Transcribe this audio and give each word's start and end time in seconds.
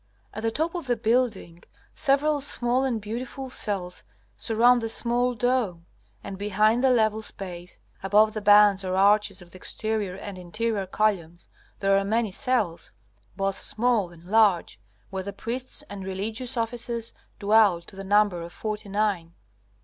At 0.33 0.41
the 0.41 0.49
top 0.49 0.73
of 0.73 0.87
the 0.87 0.97
building 0.97 1.63
several 1.93 2.41
small 2.41 2.83
and 2.85 2.99
beautiful 2.99 3.51
cells 3.51 4.03
surround 4.35 4.81
the 4.81 4.89
small 4.89 5.35
dome, 5.35 5.85
and 6.23 6.39
behind 6.39 6.83
the 6.83 6.89
level 6.89 7.21
space 7.21 7.77
above 8.01 8.33
the 8.33 8.41
bands 8.41 8.83
or 8.83 8.95
arches 8.95 9.43
of 9.43 9.51
the 9.51 9.59
exterior 9.59 10.15
and 10.15 10.39
interior 10.39 10.87
columns 10.87 11.49
there 11.81 11.95
are 11.95 12.03
many 12.03 12.31
cells, 12.31 12.91
both 13.37 13.59
small 13.59 14.09
and 14.09 14.23
large, 14.23 14.79
where 15.11 15.21
the 15.21 15.33
priests 15.33 15.83
and 15.87 16.03
religious 16.03 16.57
officers 16.57 17.13
dwell 17.37 17.79
to 17.81 17.95
the 17.95 18.03
number 18.03 18.41
of 18.41 18.51
forty 18.51 18.89
nine. 18.89 19.35